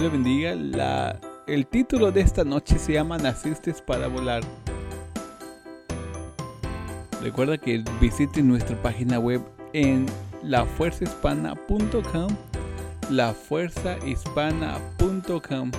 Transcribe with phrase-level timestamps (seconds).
[0.00, 0.56] Le bendiga.
[0.56, 4.42] La, el título de esta noche se llama Naciste para volar.
[7.22, 9.40] Recuerda que visite nuestra página web
[9.72, 10.06] en
[10.42, 12.26] lafuerzahispana.com
[13.08, 15.70] lafuerzahispana.com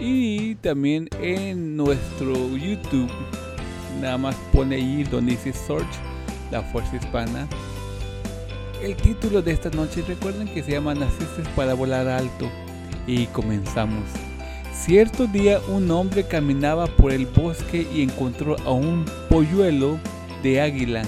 [0.00, 3.10] y también en nuestro YouTube
[4.00, 5.84] nada más pone ahí donde dice search
[6.50, 7.46] la fuerza hispana
[8.82, 12.50] el título de esta noche recuerden que se llama Naciste para volar alto
[13.06, 14.04] y comenzamos
[14.72, 19.98] cierto día un hombre caminaba por el bosque y encontró a un polluelo
[20.42, 21.02] de águila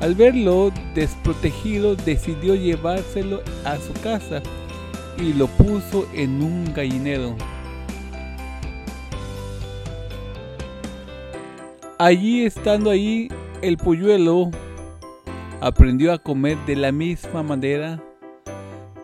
[0.00, 4.42] al verlo desprotegido decidió llevárselo a su casa
[5.18, 7.34] y lo puso en un gallinero.
[11.98, 13.28] Allí estando ahí,
[13.62, 14.50] el polluelo
[15.62, 18.02] aprendió a comer de la misma manera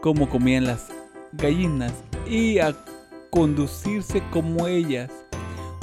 [0.03, 0.92] como comían las
[1.33, 1.93] gallinas
[2.29, 2.75] y a
[3.31, 5.11] conducirse como ellas.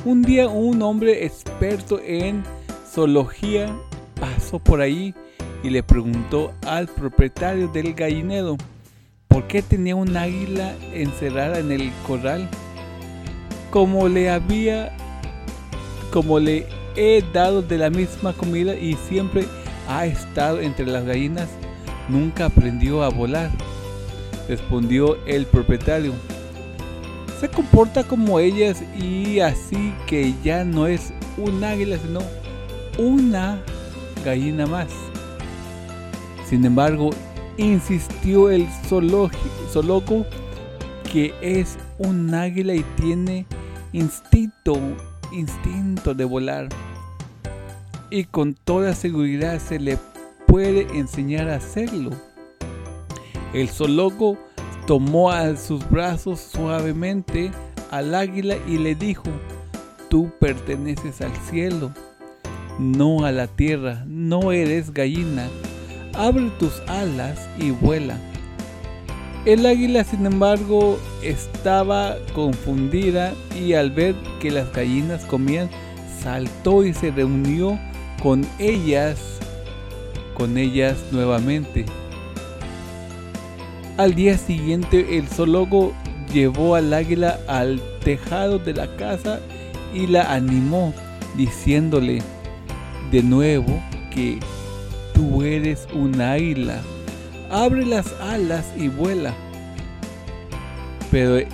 [0.05, 2.43] Un día un hombre experto en
[2.87, 3.75] zoología
[4.19, 5.13] pasó por ahí
[5.63, 8.57] y le preguntó al propietario del gallinero
[9.27, 12.49] por qué tenía un águila encerrada en el corral.
[13.71, 14.95] Como le había,
[16.11, 19.45] como le he dado de la misma comida y siempre
[19.87, 21.49] ha estado entre las gallinas,
[22.07, 23.51] nunca aprendió a volar.
[24.49, 26.13] Respondió el propietario.
[27.39, 32.19] Se comporta como ellas y así que ya no es un águila, sino
[32.97, 33.61] una
[34.25, 34.87] gallina más.
[36.45, 37.11] Sin embargo,
[37.57, 39.29] insistió el zoólogo
[41.11, 43.45] que es un águila y tiene
[43.93, 44.79] instinto,
[45.31, 46.69] instinto de volar.
[48.09, 49.99] Y con toda seguridad se le
[50.47, 52.09] puede enseñar a hacerlo.
[53.53, 54.37] El zoólogo
[54.85, 57.51] tomó a sus brazos suavemente
[57.91, 59.23] al águila y le dijo,
[60.09, 61.91] tú perteneces al cielo
[62.79, 65.47] no a la tierra, no eres gallina,
[66.13, 68.17] abre tus alas y vuela.
[69.45, 75.69] El águila, sin embargo, estaba confundida y al ver que las gallinas comían,
[76.21, 77.77] saltó y se reunió
[78.23, 79.19] con ellas,
[80.35, 81.85] con ellas nuevamente.
[83.99, 85.91] Al día siguiente el zoólogo
[86.31, 89.41] llevó al águila al tejado de la casa
[89.93, 90.93] y la animó,
[91.35, 92.21] diciéndole,
[93.11, 94.39] de nuevo que
[95.13, 96.79] tú eres un águila.
[97.51, 99.33] Abre las alas y vuela.
[101.11, 101.45] Pero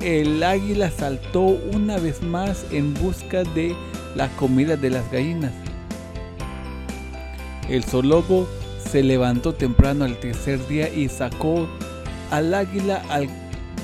[0.00, 3.76] el águila saltó una vez más en busca de
[4.16, 5.52] la comida de las gallinas.
[7.68, 8.48] El zoólogo
[8.90, 11.68] se levantó temprano al tercer día y sacó
[12.30, 13.02] al águila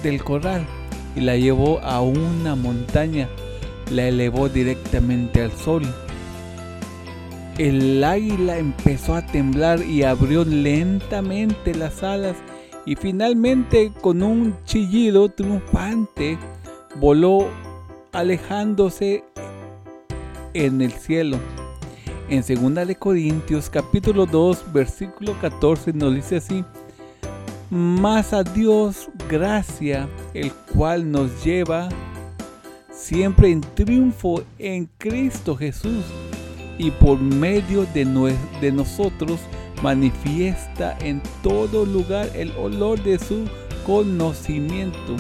[0.03, 0.67] del corral
[1.15, 3.29] y la llevó a una montaña.
[3.91, 5.83] La elevó directamente al sol
[7.59, 12.37] el águila empezó a temblar y abrió lentamente las alas
[12.85, 16.39] y finalmente con un chillido triunfante
[17.01, 17.49] voló
[18.13, 19.25] alejándose
[20.53, 21.39] en el cielo.
[22.29, 26.63] En 2 de Corintios capítulo 2 versículo 14 nos dice así:
[27.71, 31.89] Más a Dios gracia, el cual nos lleva
[32.93, 36.05] siempre en triunfo en Cristo Jesús
[36.79, 39.41] y por medio de, de nosotros
[39.83, 43.47] manifiesta en todo lugar el olor de su
[43.85, 45.17] conocimiento.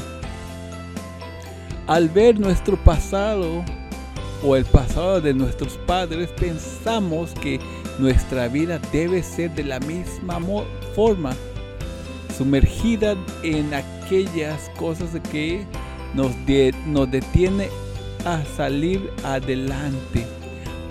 [1.88, 3.64] Al ver nuestro pasado
[4.44, 7.58] o el pasado de nuestros padres, pensamos que
[7.98, 10.38] nuestra vida debe ser de la misma
[10.94, 11.34] forma,
[12.36, 15.64] sumergida en aquellas cosas que
[16.14, 16.32] nos,
[17.10, 17.68] detiene
[18.24, 20.26] a salir adelante.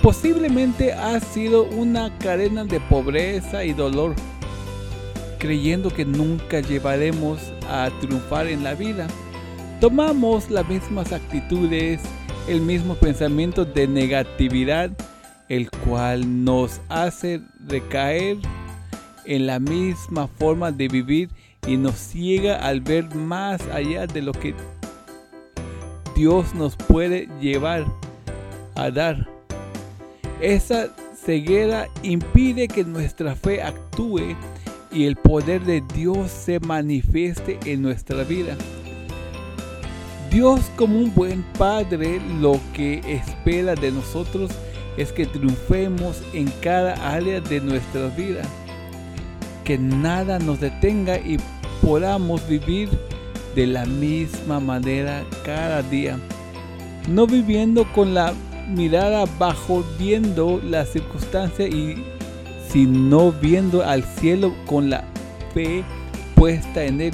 [0.01, 4.16] Posiblemente ha sido una cadena de pobreza y dolor,
[5.39, 7.39] creyendo que nunca llevaremos
[7.69, 9.07] a triunfar en la vida.
[9.81, 12.01] Tomamos las mismas actitudes,
[12.47, 14.92] el mismo pensamiento de negatividad,
[15.50, 18.38] el cual nos hace recaer
[19.25, 21.30] en la misma forma de vivir
[21.68, 24.54] y nos ciega al ver más allá de lo que
[26.16, 27.86] Dios nos puede llevar
[28.75, 29.27] a dar.
[30.42, 34.36] Esa ceguera impide que nuestra fe actúe
[34.92, 38.56] y el poder de Dios se manifieste en nuestra vida.
[40.30, 44.51] Dios como un buen padre lo que espera de nosotros
[44.98, 48.42] es que triunfemos en cada área de nuestra vida.
[49.65, 51.38] Que nada nos detenga y
[51.81, 52.89] podamos vivir
[53.56, 56.19] de la misma manera cada día,
[57.09, 58.33] no viviendo con la
[58.69, 62.03] mirada bajo viendo la circunstancia y
[62.71, 65.03] sino viendo al cielo con la
[65.53, 65.83] fe
[66.35, 67.13] puesta en él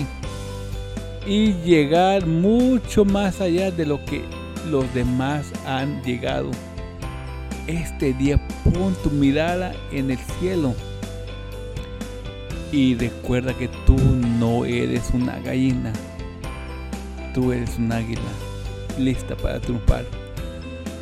[1.25, 4.23] y llegar mucho más allá de lo que
[4.69, 6.51] los demás han llegado.
[7.67, 10.73] Este día pon tu mirada en el cielo
[12.71, 13.97] y recuerda que tú
[14.39, 15.91] no eres una gallina,
[17.33, 18.21] tú eres un águila
[18.97, 20.05] lista para triunfar.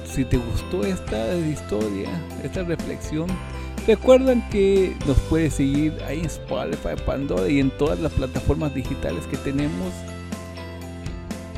[0.06, 2.10] Si te gustó esta historia,
[2.44, 3.28] esta reflexión,
[3.86, 9.26] recuerden que nos puedes seguir ahí en Spotify, Pandora y en todas las plataformas digitales
[9.28, 9.94] que tenemos.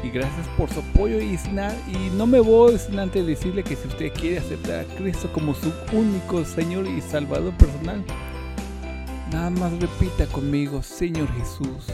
[0.03, 3.87] Y gracias por su apoyo y, y no me voy sin antes decirle que si
[3.87, 8.03] usted quiere aceptar a Cristo como su único Señor y Salvador personal,
[9.31, 11.88] nada más repita conmigo, Señor Jesús,